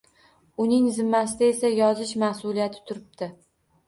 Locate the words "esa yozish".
1.49-2.13